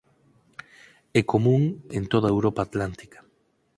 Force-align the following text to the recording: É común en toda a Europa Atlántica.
É 1.19 1.21
común 1.31 1.61
en 1.97 2.03
toda 2.11 2.25
a 2.27 2.33
Europa 2.35 2.61
Atlántica. 2.67 3.19